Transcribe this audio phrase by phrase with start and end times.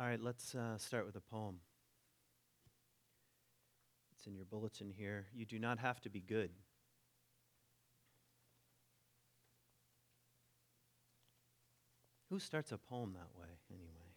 [0.00, 1.56] All right, let's uh, start with a poem.
[4.14, 5.26] It's in your bulletin here.
[5.34, 6.50] You do not have to be good.
[12.30, 14.12] Who starts a poem that way, anyway?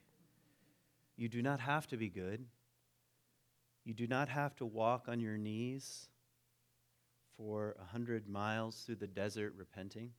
[1.17, 2.45] You do not have to be good.
[3.83, 6.09] You do not have to walk on your knees
[7.37, 10.11] for a hundred miles through the desert repenting.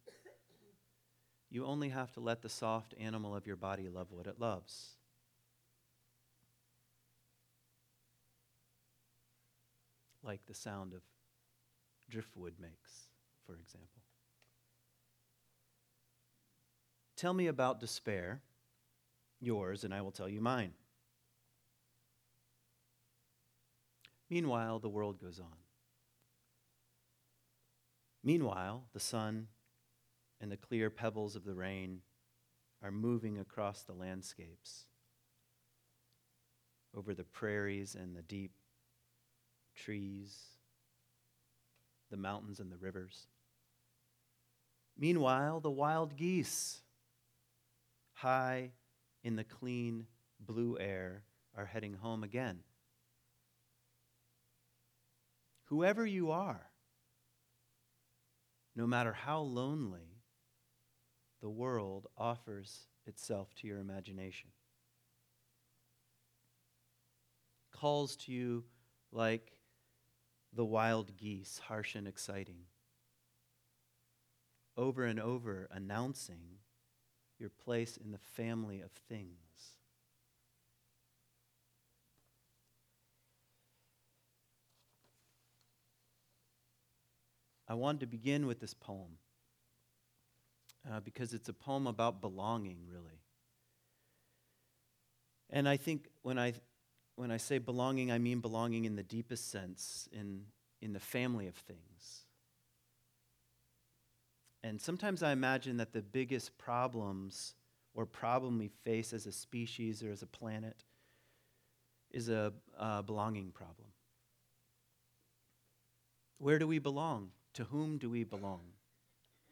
[1.50, 4.96] You only have to let the soft animal of your body love what it loves.
[10.22, 11.02] Like the sound of
[12.08, 13.08] driftwood makes,
[13.44, 14.02] for example.
[17.16, 18.42] Tell me about despair,
[19.40, 20.72] yours, and I will tell you mine.
[24.30, 25.56] Meanwhile, the world goes on.
[28.24, 29.48] Meanwhile, the sun
[30.40, 32.00] and the clear pebbles of the rain
[32.82, 34.86] are moving across the landscapes,
[36.96, 38.52] over the prairies and the deep
[39.74, 40.36] trees,
[42.10, 43.26] the mountains and the rivers.
[44.98, 46.82] Meanwhile, the wild geese,
[48.12, 48.72] high
[49.24, 50.06] in the clean
[50.38, 51.24] blue air,
[51.56, 52.60] are heading home again.
[55.64, 56.70] Whoever you are,
[58.74, 60.20] no matter how lonely,
[61.40, 64.50] the world offers itself to your imagination.
[67.72, 68.64] Calls to you
[69.10, 69.52] like
[70.52, 72.66] the wild geese, harsh and exciting.
[74.76, 76.58] Over and over announcing
[77.38, 79.76] your place in the family of things.
[87.68, 89.16] I wanted to begin with this poem
[90.90, 93.22] uh, because it's a poem about belonging, really.
[95.48, 96.54] And I think when I,
[97.16, 100.44] when I say belonging, I mean belonging in the deepest sense, in,
[100.80, 102.22] in the family of things.
[104.64, 107.54] And sometimes I imagine that the biggest problems
[107.94, 110.84] or problem we face as a species or as a planet
[112.10, 113.88] is a, a belonging problem.
[116.38, 117.30] Where do we belong?
[117.54, 118.60] To whom do we belong?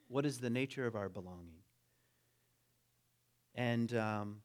[0.08, 1.62] What is the nature of our belonging?
[3.54, 4.42] And, um,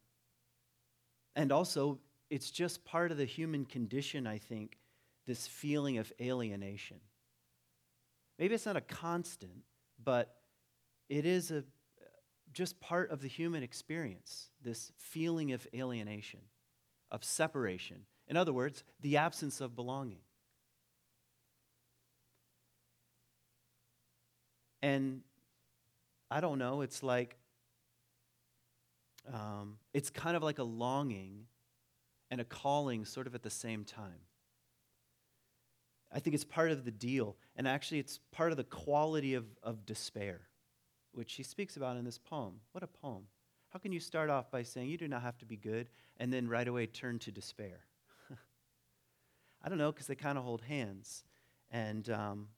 [1.35, 1.99] and also,
[2.29, 4.77] it's just part of the human condition, I think,
[5.25, 6.97] this feeling of alienation.
[8.37, 9.63] Maybe it's not a constant,
[10.03, 10.35] but
[11.09, 11.63] it is a,
[12.51, 16.41] just part of the human experience, this feeling of alienation,
[17.11, 18.05] of separation.
[18.27, 20.19] In other words, the absence of belonging.
[24.81, 25.21] And
[26.29, 27.37] I don't know, it's like,
[29.33, 31.47] um, it's kind of like a longing
[32.35, 34.19] and a calling sort of at the same time.
[36.11, 37.37] I think it's part of the deal.
[37.55, 40.41] And actually, it's part of the quality of, of despair,
[41.13, 42.55] which she speaks about in this poem.
[42.73, 43.27] What a poem.
[43.69, 45.87] How can you start off by saying you do not have to be good
[46.17, 47.85] and then right away turn to despair?
[49.63, 51.23] I don't know, because they kind of hold hands.
[51.71, 52.49] And, um,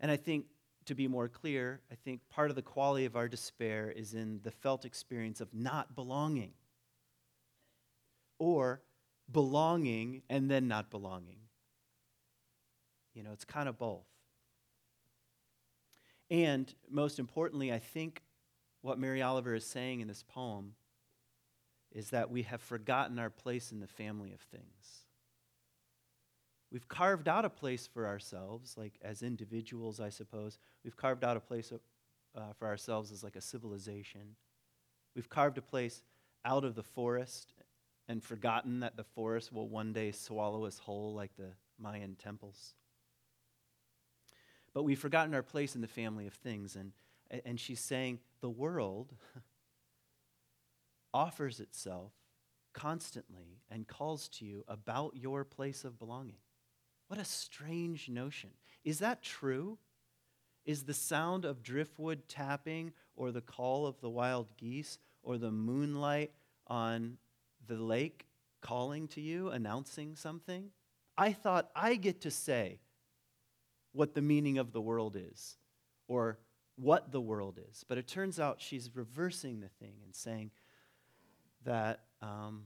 [0.00, 0.46] and I think
[0.86, 4.40] to be more clear, I think part of the quality of our despair is in
[4.42, 6.52] the felt experience of not belonging
[8.42, 8.82] or
[9.30, 11.38] belonging and then not belonging.
[13.14, 14.08] You know, it's kind of both.
[16.28, 18.22] And most importantly, I think
[18.80, 20.74] what Mary Oliver is saying in this poem
[21.92, 25.04] is that we have forgotten our place in the family of things.
[26.72, 30.58] We've carved out a place for ourselves, like as individuals, I suppose.
[30.82, 31.70] We've carved out a place
[32.34, 34.34] uh, for ourselves as like a civilization.
[35.14, 36.02] We've carved a place
[36.44, 37.52] out of the forest
[38.12, 42.74] and forgotten that the forest will one day swallow us whole like the Mayan temples.
[44.74, 46.76] But we've forgotten our place in the family of things.
[46.76, 46.92] And,
[47.46, 49.14] and she's saying the world
[51.14, 52.12] offers itself
[52.74, 56.36] constantly and calls to you about your place of belonging.
[57.08, 58.50] What a strange notion.
[58.84, 59.78] Is that true?
[60.66, 65.50] Is the sound of driftwood tapping, or the call of the wild geese, or the
[65.50, 66.32] moonlight
[66.66, 67.16] on
[67.66, 68.26] the lake
[68.60, 70.70] calling to you, announcing something?
[71.16, 72.80] I thought I get to say
[73.92, 75.56] what the meaning of the world is,
[76.08, 76.38] or
[76.76, 77.84] what the world is.
[77.86, 80.50] But it turns out she's reversing the thing and saying
[81.64, 82.64] that um,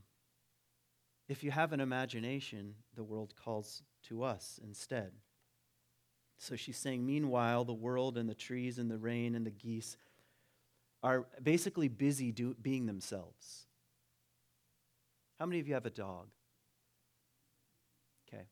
[1.29, 5.13] if you have an imagination, the world calls to us instead.
[6.39, 9.97] So she's saying, meanwhile, the world and the trees and the rain and the geese
[11.03, 13.66] are basically busy do, being themselves.
[15.39, 16.29] How many of you have a dog?
[18.29, 18.45] Okay.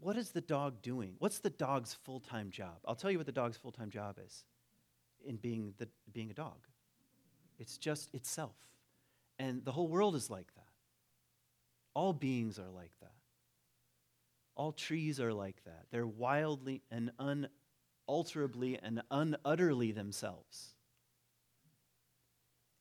[0.00, 1.14] What is the dog doing?
[1.18, 2.78] What's the dog's full time job?
[2.86, 4.44] I'll tell you what the dog's full time job is
[5.26, 6.66] in being, the, being a dog
[7.58, 8.56] it's just itself.
[9.38, 10.66] And the whole world is like that.
[11.94, 13.12] All beings are like that.
[14.56, 15.86] All trees are like that.
[15.90, 20.73] They're wildly and unalterably and unutterly themselves.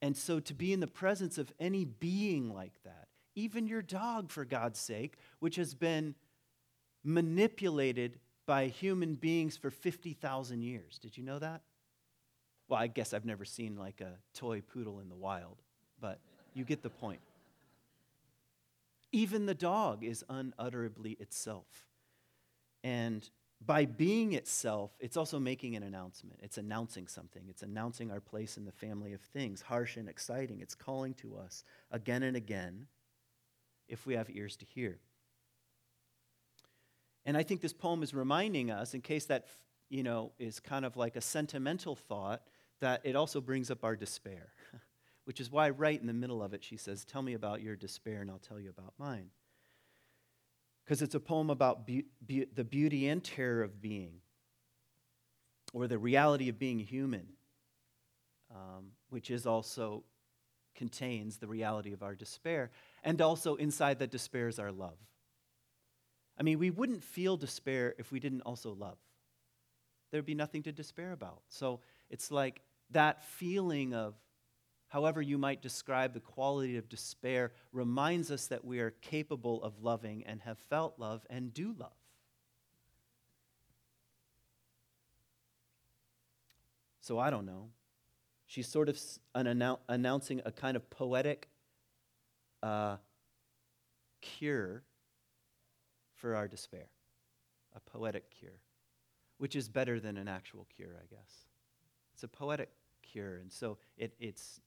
[0.04, 4.32] And so to be in the presence of any being like that, even your dog,
[4.32, 6.16] for God's sake, which has been
[7.06, 11.00] manipulated by human beings for 50,000 years.
[11.00, 11.62] Did you know that?
[12.68, 15.62] Well, I guess I've never seen like a toy poodle in the wild,
[16.02, 16.20] but
[16.54, 17.22] you get the point.
[19.14, 21.88] Even the dog is unutterably itself.
[22.84, 23.30] And
[23.66, 26.40] by being itself, it's also making an announcement.
[26.42, 27.44] It's announcing something.
[27.48, 30.60] It's announcing our place in the family of things, harsh and exciting.
[30.60, 32.88] It's calling to us again and again
[33.88, 35.00] if we have ears to hear.
[37.26, 39.46] And I think this poem is reminding us, in case that
[39.90, 42.42] you know is kind of like a sentimental thought,
[42.82, 44.52] that it also brings up our despair,
[45.26, 47.76] which is why, right in the middle of it, she says, Tell me about your
[47.76, 49.30] despair, and I'll tell you about mine.
[50.84, 54.16] Because it's a poem about be- be- the beauty and terror of being,
[55.74, 57.28] or the reality of being human,
[58.52, 60.04] um, which is also
[60.76, 62.72] contains the reality of our despair.
[63.04, 64.98] And also, inside that despair is our love.
[66.38, 68.98] I mean, we wouldn't feel despair if we didn't also love.
[70.12, 71.42] There'd be nothing to despair about.
[71.50, 71.80] So
[72.10, 74.16] it's like that feeling of,
[74.94, 79.82] however you might describe the quality of despair, reminds us that we are capable of
[79.82, 81.98] loving and have felt love and do love.
[87.02, 87.70] So I don't know.
[88.46, 89.02] She's sort of
[89.34, 91.50] an annou- announcing a kind of poetic
[92.62, 92.98] uh,
[94.22, 94.84] cure
[96.14, 96.86] for our despair,
[97.76, 98.60] a poetic cure,
[99.40, 101.48] which is better than an actual cure, I guess.
[102.14, 102.70] It's a poetic
[103.02, 104.62] cure, and so it, it's,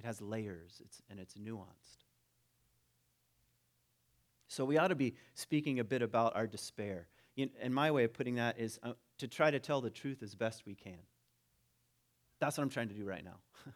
[0.00, 2.04] it has layers it's, and it's nuanced.
[4.48, 7.06] So we ought to be speaking a bit about our despair.
[7.36, 10.34] and my way of putting that is uh, to try to tell the truth as
[10.34, 10.98] best we can.
[12.40, 13.36] That's what I'm trying to do right now.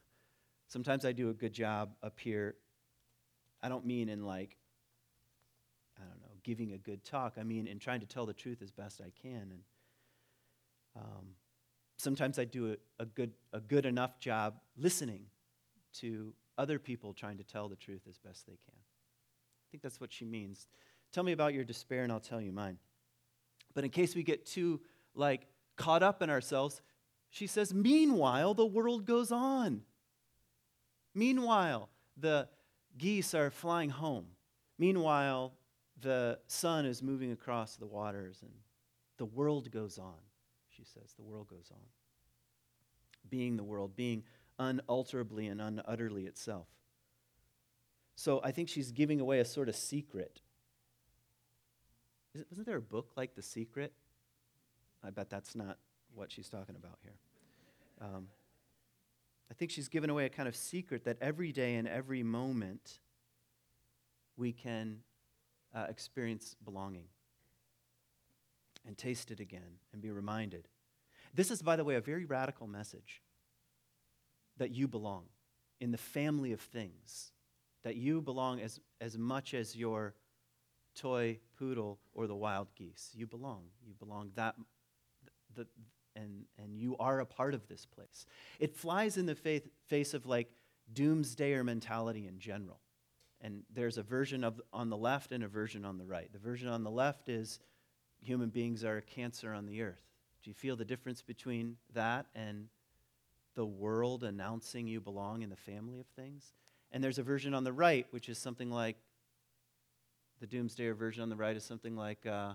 [0.69, 2.57] Sometimes I do a good job up here.
[3.63, 4.57] I don't mean in like,
[5.99, 7.35] I don't know, giving a good talk.
[7.39, 9.53] I mean in trying to tell the truth as best I can.
[9.53, 9.61] And
[10.97, 11.27] um,
[11.99, 15.27] sometimes I do a, a, good, a good enough job listening
[16.01, 18.75] to other people trying to tell the truth as best they can.
[18.75, 20.67] I think that's what she means.
[21.13, 22.79] Tell me about your despair and I'll tell you mine.
[23.75, 24.81] But in case we get too
[25.15, 25.47] like
[25.77, 26.81] caught up in ourselves,
[27.31, 29.83] she says, meanwhile, the world goes on.
[31.15, 32.49] Meanwhile, the
[32.97, 34.27] geese are flying home.
[34.79, 35.53] Meanwhile,
[36.01, 38.53] the sun is moving across the waters and
[39.19, 40.15] the world goes on
[40.77, 41.15] she says.
[41.17, 41.79] The world goes on.
[43.31, 44.25] Being the world, being
[44.59, 46.69] unalterably and unutterly itself.
[48.17, 50.41] So I think she's giving away a sort of secret.
[52.35, 53.93] It, wasn't there a book like The Secret?
[55.03, 55.79] I bet that's not
[56.15, 57.17] what she's talking about here.
[58.01, 58.29] Um,
[59.51, 62.99] I think she's given away a kind of secret that every day and every moment
[64.37, 65.01] we can
[65.75, 67.07] uh, experience belonging
[68.87, 70.69] and taste it again and be reminded.
[71.35, 73.23] This is, by the way, a very radical message
[74.59, 75.25] that you belong
[75.81, 77.33] in the family of things,
[77.83, 80.15] that you belong as, as much as your
[80.95, 83.11] toy poodle or the wild geese.
[83.15, 83.65] You belong.
[83.85, 84.55] You belong that,
[85.55, 85.67] the,
[86.17, 88.27] and, and you are a part of this place.
[88.61, 90.49] It flies in the faith, face of like
[90.93, 92.81] doomsdayer mentality in general.
[93.41, 96.33] And there's a version of on the left and a version on the right.
[96.33, 97.59] The version on the left is
[98.23, 100.01] human beings are a cancer on the earth.
[100.43, 102.69] Do you feel the difference between that and
[103.55, 106.53] the world announcing you belong in the family of things?
[106.93, 108.97] And there's a version on the right, which is something like
[110.41, 112.53] the doomsdayer version on the right is something like uh,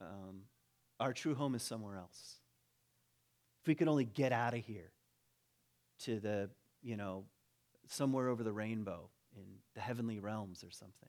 [0.00, 0.42] um,
[1.00, 2.36] our true home is somewhere else.
[3.62, 4.92] If we could only get out of here
[6.04, 6.50] to the,
[6.82, 7.24] you know,
[7.86, 11.08] somewhere over the rainbow in the heavenly realms or something.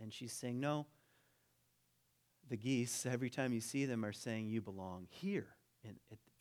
[0.00, 0.86] And she's saying, no,
[2.48, 5.48] the geese, every time you see them, are saying, You belong here
[5.84, 5.96] in,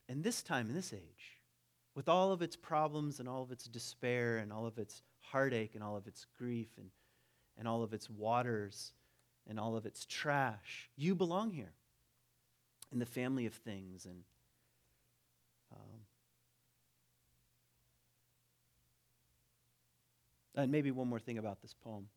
[0.07, 1.41] in this time, in this age,
[1.95, 5.75] with all of its problems and all of its despair and all of its heartache
[5.75, 6.89] and all of its grief and,
[7.57, 8.91] and all of its waters
[9.47, 10.89] and all of its trash.
[10.95, 11.73] You belong here
[12.91, 14.05] in the family of things.
[14.05, 14.23] And
[15.71, 16.01] um,
[20.55, 22.07] And maybe one more thing about this poem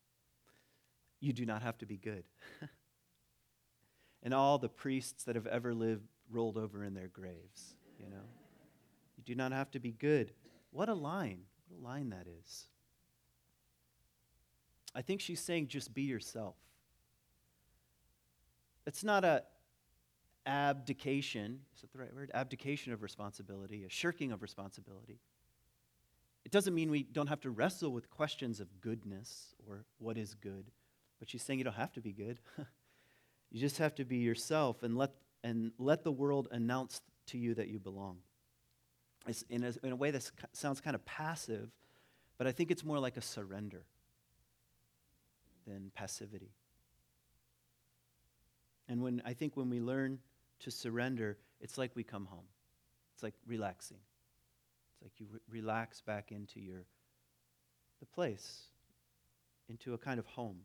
[1.20, 2.22] you do not have to be good.
[4.22, 8.24] and all the priests that have ever lived rolled over in their graves, you know?
[9.16, 10.32] You do not have to be good.
[10.70, 11.40] What a line.
[11.68, 12.68] What a line that is.
[14.94, 16.56] I think she's saying just be yourself.
[18.86, 19.42] It's not a
[20.46, 22.30] abdication, is that the right word?
[22.32, 25.20] Abdication of responsibility, a shirking of responsibility.
[26.44, 30.34] It doesn't mean we don't have to wrestle with questions of goodness or what is
[30.34, 30.70] good,
[31.18, 32.38] but she's saying you don't have to be good.
[33.50, 35.10] you just have to be yourself and let,
[35.44, 38.18] and let the world announce to you that you belong.
[39.26, 41.70] It's in, a, in a way that sounds kind of passive,
[42.36, 43.84] but I think it's more like a surrender
[45.66, 46.52] than passivity.
[48.88, 50.18] And when I think when we learn
[50.60, 52.46] to surrender, it's like we come home.
[53.14, 53.98] It's like relaxing.
[54.94, 56.84] It's like you re- relax back into your
[58.00, 58.62] the place,
[59.68, 60.60] into a kind of home.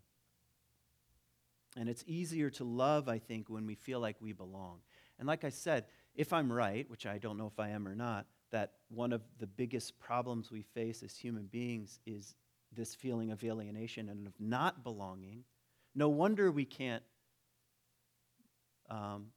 [1.76, 4.80] And it's easier to love, I think, when we feel like we belong.
[5.18, 7.96] And like I said, if I'm right, which I don't know if I am or
[7.96, 12.36] not, that one of the biggest problems we face as human beings is
[12.72, 15.44] this feeling of alienation and of not belonging.
[15.96, 17.04] No wonder we can't
[18.90, 19.28] um,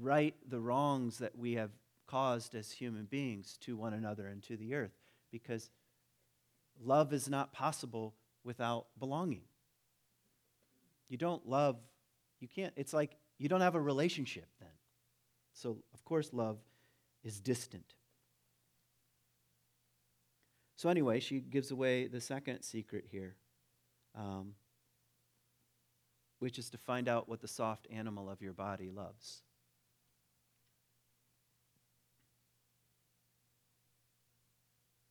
[0.00, 1.70] right the wrongs that we have
[2.06, 4.92] caused as human beings to one another and to the earth
[5.30, 5.70] because
[6.82, 9.42] love is not possible without belonging.
[11.08, 11.76] You don't love,
[12.40, 14.70] you can't, it's like you don't have a relationship then.
[15.52, 16.58] So, of course, love
[17.24, 17.94] is distant.
[20.76, 23.34] So, anyway, she gives away the second secret here,
[24.14, 24.54] um,
[26.38, 29.42] which is to find out what the soft animal of your body loves.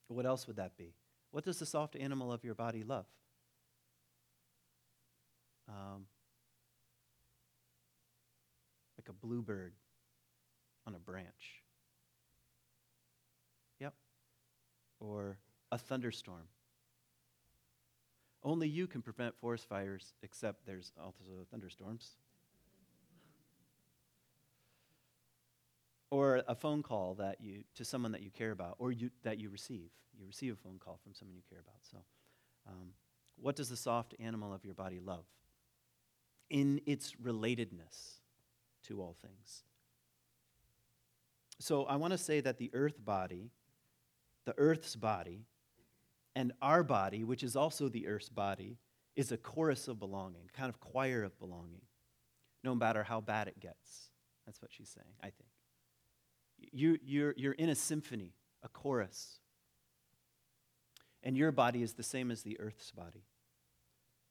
[0.08, 0.94] What else would that be?
[1.32, 3.08] What does the soft animal of your body love?
[5.68, 6.06] Um,
[9.02, 9.74] like a bluebird
[10.86, 11.64] on a branch.
[13.80, 13.94] Yep.
[15.00, 15.40] Or
[15.72, 16.48] a thunderstorm.
[18.44, 22.18] Only you can prevent forest fires, except there's also thunderstorms.
[26.12, 29.40] Or a phone call that you to someone that you care about, or you, that
[29.40, 29.90] you receive.
[30.20, 31.80] You receive a phone call from someone you care about.
[31.90, 31.98] So,
[32.68, 32.90] um,
[33.36, 35.26] what does the soft animal of your body love?
[36.50, 38.21] In its relatedness
[38.88, 39.64] to all things.
[41.60, 43.52] So, I want to say that the earth body,
[44.46, 45.46] the earth's body,
[46.36, 48.78] and our body, which is also the earth's body,
[49.16, 51.82] is a chorus of belonging, kind of choir of belonging,
[52.64, 54.10] no matter how bad it gets.
[54.46, 55.50] That's what she's saying, I think.
[56.72, 58.34] You, you're, you're in a symphony,
[58.64, 59.40] a chorus.
[61.24, 63.26] And your body is the same as the earth's body.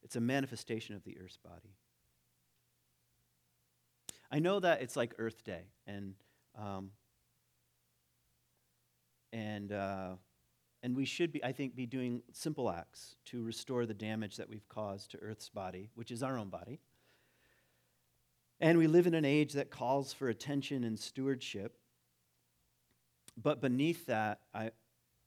[0.03, 1.77] It's a manifestation of the earth's body.
[4.31, 6.15] I know that it's like Earth Day, and
[6.57, 6.91] um,
[9.33, 10.11] and uh,
[10.83, 14.49] and we should be, I think, be doing simple acts to restore the damage that
[14.49, 16.81] we've caused to Earth's body, which is our own body.
[18.61, 21.79] And we live in an age that calls for attention and stewardship.
[23.37, 24.71] But beneath that, I,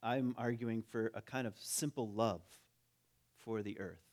[0.02, 2.42] I'm arguing for a kind of simple love
[3.44, 4.04] for the earth,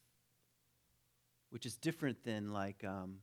[1.51, 3.19] which is different than like um,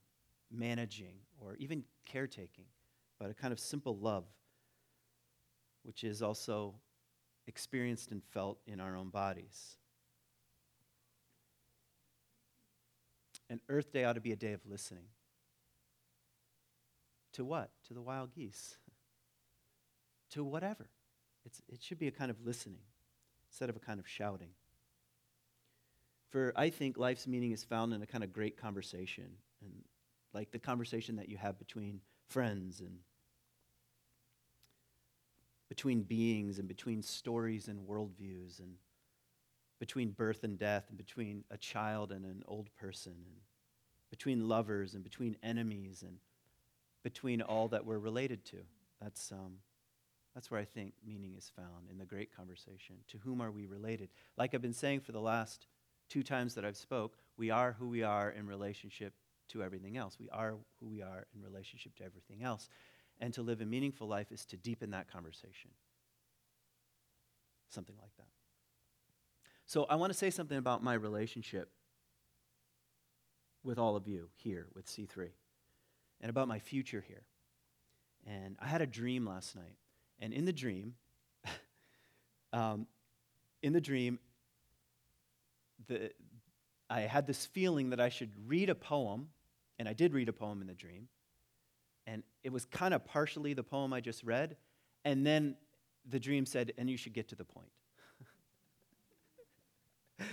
[0.51, 2.66] managing or even caretaking,
[3.20, 4.25] but a kind of simple love,
[5.84, 6.75] which is also
[7.48, 9.77] experienced and felt in our own bodies.
[13.50, 15.06] And Earth Day ought to be a day of listening.
[17.34, 17.70] To what?
[17.88, 18.77] To the wild geese.
[20.32, 20.89] to whatever.
[21.46, 22.82] It's, it should be a kind of listening
[23.50, 24.50] instead of a kind of shouting.
[26.30, 29.30] For I think life's meaning is found in a kind of great conversation,
[29.62, 29.84] and
[30.34, 33.00] like the conversation that you have between friends and
[35.69, 38.75] between beings and between stories and worldviews and
[39.79, 43.41] between birth and death and between a child and an old person and
[44.10, 46.17] between lovers and between enemies and
[47.03, 48.57] between all that we're related to.
[49.01, 49.57] That's, um,
[50.34, 52.96] that's where I think meaning is found in the great conversation.
[53.10, 54.10] To whom are we related?
[54.38, 55.67] Like I've been saying for the last
[56.10, 59.13] two times that I've spoke, we are who we are in relationship
[59.50, 60.18] to everything else.
[60.20, 62.70] We are who we are in relationship to everything else.
[63.20, 65.72] And to live a meaningful life is to deepen that conversation.
[67.70, 68.27] Something like that.
[69.66, 71.70] So I want to say something about my relationship
[73.63, 75.30] with all of you here with C3
[76.22, 77.24] and about my future here.
[78.25, 79.77] And I had a dream last night.
[80.20, 80.96] And in the dream,
[82.54, 82.88] um,
[83.62, 84.20] in the dream,
[85.88, 86.12] the,
[86.89, 89.30] I had this feeling that I should read a poem,
[89.79, 91.07] and I did read a poem in the dream.
[92.05, 94.55] And it was kind of partially the poem I just read.
[95.03, 95.55] And then
[96.07, 97.72] the dream said, and you should get to the point.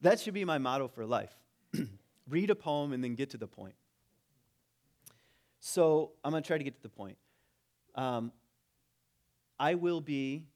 [0.00, 1.36] that should be my motto for life
[2.28, 3.74] read a poem and then get to the point.
[5.60, 7.18] So I'm going to try to get to the point.
[7.94, 8.32] Um,
[9.58, 10.46] I will be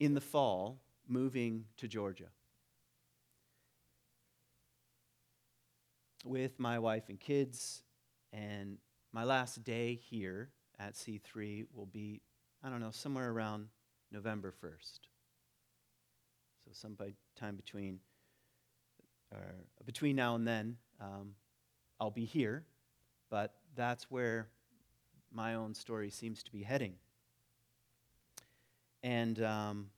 [0.00, 2.28] in the fall moving to Georgia
[6.24, 7.82] with my wife and kids,
[8.32, 8.78] and
[9.12, 12.20] my last day here at C3 will be,
[12.62, 13.68] I don't know, somewhere around
[14.10, 15.00] November 1st.
[16.64, 16.96] So, some
[17.36, 18.00] time between,
[19.84, 21.34] between now and then, um,
[22.00, 22.64] I'll be here,
[23.30, 24.48] but that's where
[25.32, 26.94] my own story seems to be heading.
[29.02, 29.90] And um,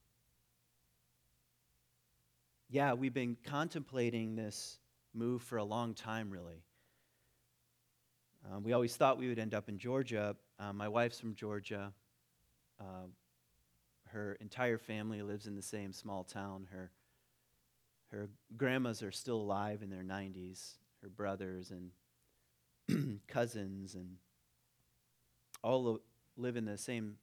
[2.69, 4.79] yeah, we've been contemplating this
[5.17, 6.63] move for a long time, really.
[8.53, 10.37] Um, we always thought we would end up in Georgia.
[10.59, 11.93] Uh, my wife's from Georgia.
[12.79, 13.09] Uh,
[14.07, 16.69] her entire family lives in the same small town.
[16.71, 16.91] Her,
[18.09, 21.73] her grandmas are still alive in their 90s, her brothers
[22.89, 24.17] and cousins, and
[25.63, 26.01] all
[26.37, 27.17] live in the same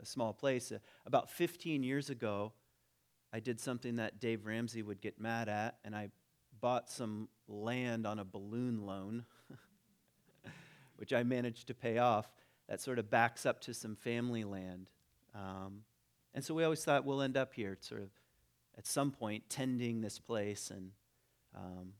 [0.00, 0.72] uh, small place.
[0.72, 2.52] Uh, about 15 years ago,
[3.32, 6.10] I did something that Dave Ramsey would get mad at, and I
[6.62, 9.26] bought some land on a balloon loan,
[10.96, 12.30] which I managed to pay off.
[12.68, 14.88] That sort of backs up to some family land.
[15.34, 15.82] Um,
[16.32, 18.08] and so we always thought we'll end up here, sort of
[18.78, 20.70] at some point, tending this place.
[20.70, 20.92] And,
[21.54, 21.92] um,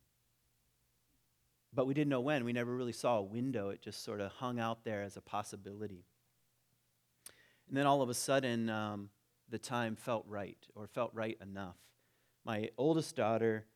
[1.75, 2.45] but we didn't know when.
[2.45, 3.69] We never really saw a window.
[3.69, 6.07] It just sort of hung out there as a possibility.
[7.69, 9.11] And then all of a sudden, um,
[9.51, 11.77] the time felt right or felt right enough.
[12.45, 13.67] My oldest daughter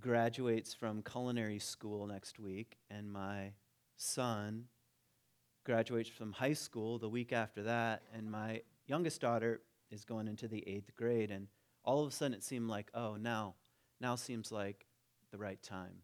[0.00, 3.52] graduates from culinary school next week, and my
[3.96, 4.64] son
[5.64, 10.48] graduates from high school the week after that, and my youngest daughter is going into
[10.48, 11.30] the eighth grade.
[11.30, 11.48] And
[11.84, 13.54] all of a sudden, it seemed like, oh, now,
[14.00, 14.86] now seems like
[15.30, 16.02] the right time.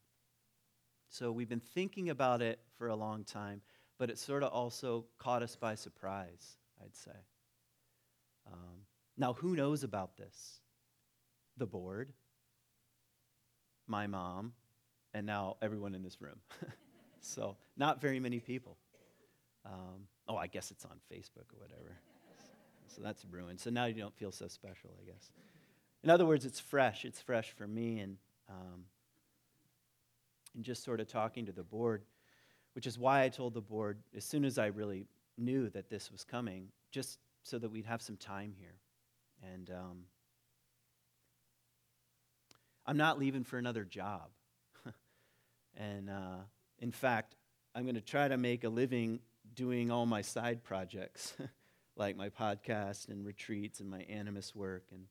[1.09, 3.63] So we've been thinking about it for a long time,
[3.99, 7.13] but it sort of also caught us by surprise, I'd say.
[8.53, 10.61] Um, now, who knows about this?
[11.57, 12.13] The board,
[13.87, 14.53] my mom,
[15.13, 16.41] and now everyone in this room.
[17.21, 18.77] so, not very many people.
[19.65, 21.97] Um, oh, I guess it's on Facebook or whatever.
[22.95, 23.61] So that's ruined.
[23.61, 25.31] So now you don't feel so special, I guess.
[26.03, 27.05] In other words, it's fresh.
[27.05, 27.99] It's fresh for me.
[28.01, 28.19] And,
[28.49, 28.85] um,
[30.55, 32.05] and just sort of talking to the board,
[32.75, 36.13] which is why I told the board as soon as I really knew that this
[36.13, 38.77] was coming, just so that we'd have some time here.
[39.53, 39.99] And um,
[42.87, 44.31] I'm not leaving for another job.
[45.77, 46.39] and uh,
[46.79, 47.37] in fact,
[47.75, 49.21] I'm going to try to make a living
[49.55, 51.35] doing all my side projects,
[51.97, 55.05] like my podcast and retreats and my animus work and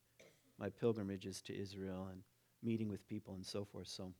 [0.58, 2.22] my pilgrimages to Israel and
[2.62, 3.88] meeting with people and so forth.
[3.88, 4.12] So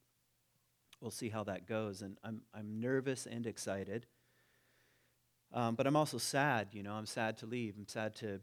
[1.01, 2.03] we'll see how that goes.
[2.03, 4.07] And I'm, I'm nervous and excited.
[5.53, 7.75] Um, but I'm also sad, you know, I'm sad to leave.
[7.79, 8.41] I'm sad to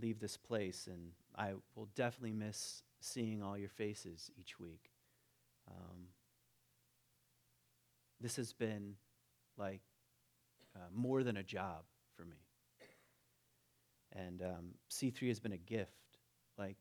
[0.00, 4.90] leave this place, and I will definitely miss seeing all your faces each week.
[5.68, 6.08] Um,
[8.20, 8.94] this has been
[9.56, 9.80] like
[10.74, 11.84] uh, more than a job
[12.16, 12.36] for me.
[14.12, 15.92] And um, C3 has been a gift.
[16.56, 16.76] Like,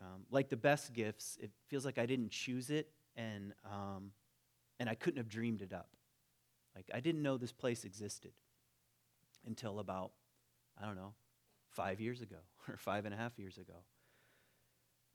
[0.00, 4.12] um, like the best gifts, it feels like I didn't choose it, and, um,
[4.78, 5.88] and I couldn't have dreamed it up.
[6.74, 8.32] Like, I didn't know this place existed
[9.46, 10.12] until about,
[10.80, 11.14] I don't know,
[11.70, 12.36] five years ago
[12.68, 13.74] or five and a half years ago.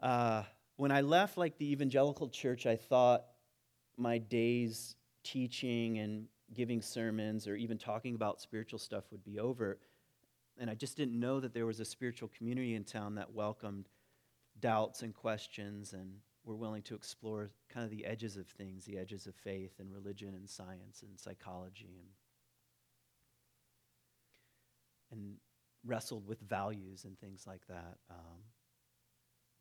[0.04, 0.44] Uh,
[0.76, 3.24] when I left like the evangelical church, I thought
[3.96, 9.80] my days teaching and giving sermons or even talking about spiritual stuff would be over.
[10.60, 13.88] And I just didn't know that there was a spiritual community in town that welcomed
[14.60, 18.98] doubts and questions and were willing to explore kind of the edges of things, the
[18.98, 22.10] edges of faith and religion and science and psychology and
[25.12, 25.36] and
[25.86, 27.98] wrestled with values and things like that.
[28.10, 28.42] Um,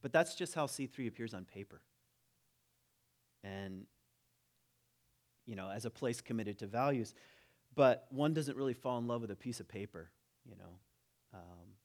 [0.02, 1.80] but that's just how C3 appears on paper.
[3.44, 3.86] And,
[5.46, 7.14] you know, as a place committed to values.
[7.74, 10.10] But one doesn't really fall in love with a piece of paper,
[10.44, 10.78] you know,
[11.32, 11.76] um,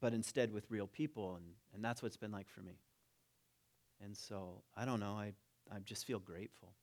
[0.00, 1.36] but instead with real people.
[1.36, 2.78] And, and that's what's been like for me.
[4.02, 5.32] And so, I don't know, I,
[5.74, 6.74] I just feel grateful.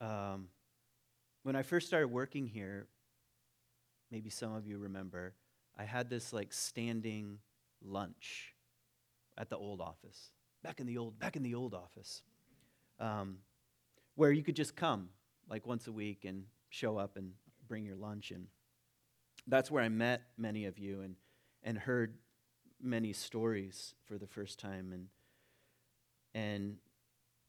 [0.00, 0.48] Um,
[1.42, 2.86] when I first started working here,
[4.10, 5.34] maybe some of you remember,
[5.78, 7.38] I had this like standing
[7.84, 8.54] lunch
[9.36, 10.30] at the old office,
[10.62, 12.22] back in the old, back in the old office,
[13.00, 13.38] um,
[14.14, 15.08] where you could just come
[15.48, 17.32] like once a week and show up and
[17.66, 18.30] bring your lunch.
[18.30, 18.46] And
[19.46, 21.16] that's where I met many of you and,
[21.62, 22.14] and heard
[22.80, 24.92] many stories for the first time.
[24.92, 25.08] And,
[26.34, 26.76] and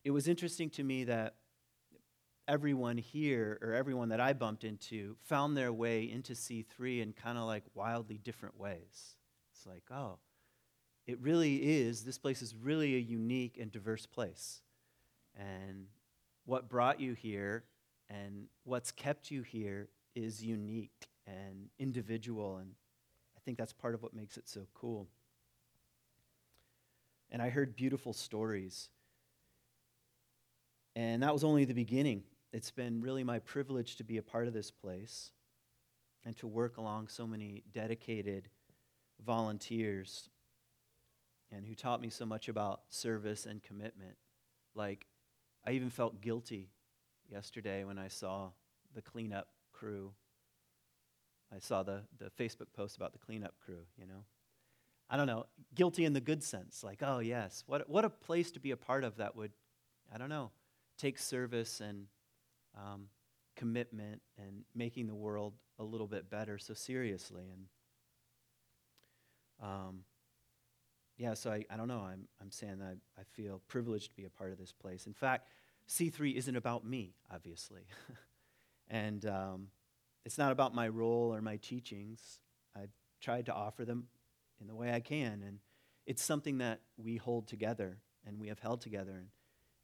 [0.03, 1.35] it was interesting to me that
[2.47, 7.37] everyone here, or everyone that I bumped into, found their way into C3 in kind
[7.37, 9.15] of like wildly different ways.
[9.53, 10.17] It's like, oh,
[11.05, 14.61] it really is, this place is really a unique and diverse place.
[15.37, 15.87] And
[16.45, 17.63] what brought you here
[18.09, 22.57] and what's kept you here is unique and individual.
[22.57, 22.71] And
[23.35, 25.07] I think that's part of what makes it so cool.
[27.31, 28.89] And I heard beautiful stories.
[30.95, 32.23] And that was only the beginning.
[32.53, 35.31] It's been really my privilege to be a part of this place
[36.23, 38.47] and to work along so many dedicated
[39.25, 40.29] volunteers
[41.51, 44.17] and who taught me so much about service and commitment.
[44.75, 45.07] Like,
[45.65, 46.69] I even felt guilty
[47.27, 48.51] yesterday when I saw
[48.93, 50.11] the cleanup crew.
[51.51, 54.25] I saw the, the Facebook post about the cleanup crew, you know.
[55.09, 56.83] I don't know, guilty in the good sense.
[56.83, 59.51] Like, oh, yes, what, what a place to be a part of that would,
[60.13, 60.51] I don't know,
[60.99, 62.05] take service and
[62.77, 63.07] um,
[63.55, 67.43] commitment and making the world a little bit better so seriously.
[67.51, 67.65] And
[69.61, 69.99] um,
[71.17, 72.01] yeah, so I, I don't know.
[72.01, 75.07] I'm, I'm saying that I, I feel privileged to be a part of this place.
[75.07, 75.47] In fact,
[75.87, 77.83] C3 isn't about me, obviously.
[78.89, 79.67] and um,
[80.25, 82.39] it's not about my role or my teachings.
[82.75, 84.07] I've tried to offer them
[84.59, 85.43] in the way I can.
[85.45, 85.59] And
[86.05, 89.11] it's something that we hold together and we have held together.
[89.11, 89.27] And,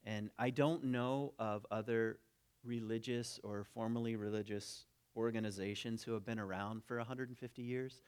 [0.05, 2.19] and I don't know of other
[2.63, 8.01] religious or formally religious organizations who have been around for 150 years,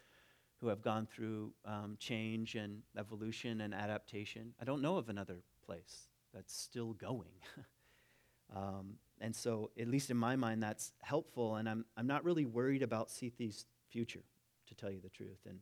[0.60, 4.54] who have gone through um, change and evolution and adaptation.
[4.62, 7.34] I don't know of another place that's still going.
[8.56, 11.56] um, and so, at least in my mind, that's helpful.
[11.56, 14.24] And I'm, I'm not really worried about C3's future,
[14.68, 15.40] to tell you the truth.
[15.48, 15.60] And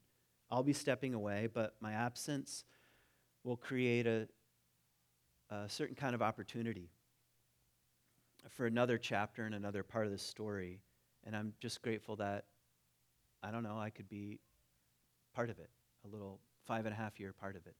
[0.51, 2.63] I'll be stepping away, but my absence
[3.43, 4.27] will create a,
[5.49, 6.89] a certain kind of opportunity
[8.47, 10.81] for another chapter and another part of the story.
[11.25, 12.45] And I'm just grateful that,
[13.43, 14.39] I don't know, I could be
[15.33, 15.69] part of it,
[16.05, 17.75] a little five and a half year part of it.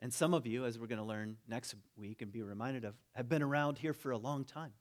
[0.00, 2.94] And some of you, as we're going to learn next week and be reminded of,
[3.14, 4.72] have been around here for a long time.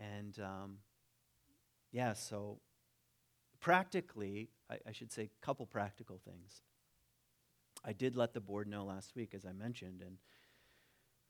[0.00, 0.78] And um,
[1.90, 2.58] yeah, so
[3.60, 6.62] practically, I, I should say a couple practical things.
[7.84, 10.16] I did let the board know last week, as I mentioned, and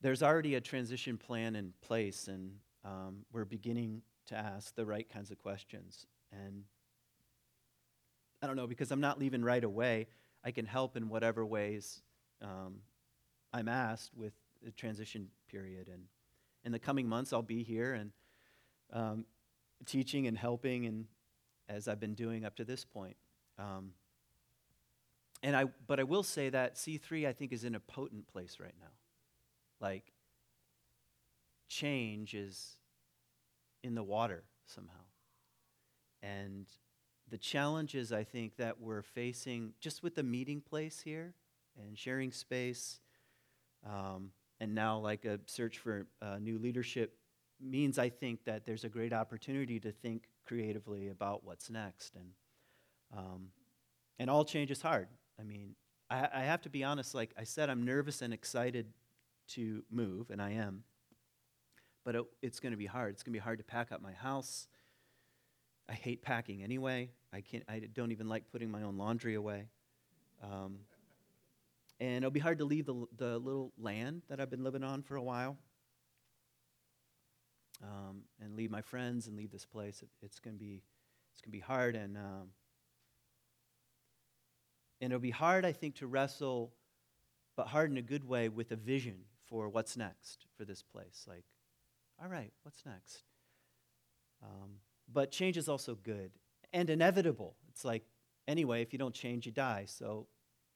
[0.02, 5.08] there's already a transition plan in place, and um, we're beginning to ask the right
[5.08, 6.06] kinds of questions.
[6.32, 6.64] And
[8.42, 10.08] I don't know, because I'm not leaving right away,
[10.44, 12.02] I can help in whatever ways
[12.42, 12.80] um,
[13.52, 15.88] I'm asked with the transition period.
[15.88, 16.02] And
[16.64, 18.10] in the coming months, I'll be here and
[18.92, 19.24] um,
[19.86, 21.06] teaching and helping, and
[21.68, 23.16] as I've been doing up to this point.
[23.56, 23.92] Um,
[25.44, 28.58] and I, but I will say that C3, I think, is in a potent place
[28.60, 28.88] right now
[29.82, 30.12] like
[31.68, 32.76] change is
[33.82, 35.04] in the water somehow.
[36.22, 36.66] And
[37.28, 41.34] the challenges I think that we're facing just with the meeting place here
[41.76, 43.00] and sharing space,
[43.84, 47.16] um, and now like a search for uh, new leadership
[47.60, 52.14] means I think that there's a great opportunity to think creatively about what's next.
[52.14, 52.30] And,
[53.16, 53.48] um,
[54.18, 55.08] and all change is hard.
[55.40, 55.74] I mean,
[56.10, 58.86] I, I have to be honest, like I said, I'm nervous and excited
[59.54, 60.84] to move, and I am.
[62.04, 63.14] But it, it's going to be hard.
[63.14, 64.66] It's going to be hard to pack up my house.
[65.88, 67.10] I hate packing anyway.
[67.32, 67.64] I can't.
[67.68, 69.68] I don't even like putting my own laundry away.
[70.42, 70.78] Um,
[72.00, 75.02] and it'll be hard to leave the, the little land that I've been living on
[75.02, 75.56] for a while.
[77.82, 80.02] Um, and leave my friends and leave this place.
[80.02, 80.82] It, it's going to be
[81.32, 82.48] it's going to be hard and um,
[85.00, 86.72] and it'll be hard, I think, to wrestle,
[87.56, 91.24] but hard in a good way with a vision for what's next for this place.
[91.26, 91.44] Like,
[92.22, 93.24] all right, what's next?
[94.42, 94.76] Um,
[95.12, 96.32] but change is also good
[96.72, 97.56] and inevitable.
[97.68, 98.04] It's like,
[98.48, 99.84] anyway, if you don't change, you die.
[99.86, 100.26] So,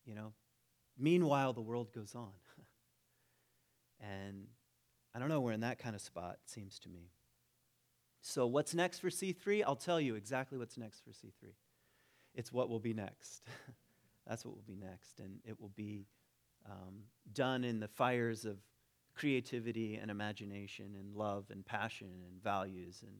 [0.04, 0.32] you know,
[0.98, 2.32] meanwhile, the world goes on.
[4.00, 4.46] and
[5.14, 7.10] I don't know, we're in that kind of spot, it seems to me.
[8.20, 9.62] So, what's next for C3?
[9.64, 11.52] I'll tell you exactly what's next for C3.
[12.34, 13.42] It's what will be next.
[14.26, 15.20] That's what will be next.
[15.20, 16.06] And it will be
[16.70, 18.58] um, done in the fires of
[19.14, 23.16] creativity and imagination and love and passion and values and,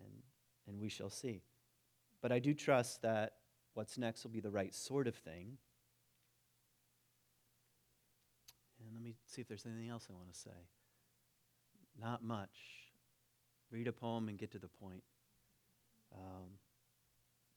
[0.00, 0.22] and,
[0.68, 1.42] and we shall see.
[2.20, 3.34] But I do trust that
[3.74, 5.58] what's next will be the right sort of thing.
[8.80, 10.50] And let me see if there's anything else I want to say.
[12.00, 12.58] Not much.
[13.70, 15.02] Read a poem and get to the point.
[16.14, 16.58] Um,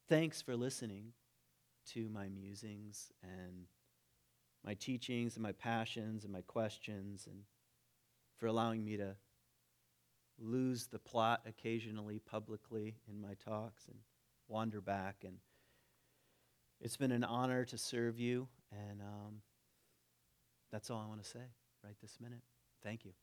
[0.08, 1.14] thanks for listening
[1.94, 3.68] to my musings and
[4.68, 7.44] my teachings and my passions and my questions and
[8.38, 9.16] for allowing me to
[10.38, 13.98] lose the plot occasionally publicly in my talks and
[14.50, 15.24] wander back.
[15.26, 15.38] And
[16.82, 19.42] it's been an honor to serve you, and um,
[20.70, 21.46] that's all I want to say
[21.82, 22.42] right this minute.
[22.84, 23.14] Thank you.